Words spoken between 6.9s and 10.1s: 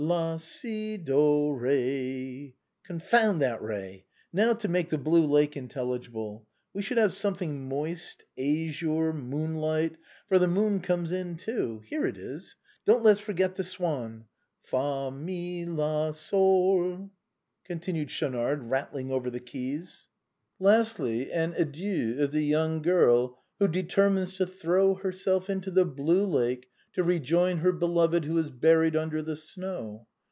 have something moist, azure, moonlight—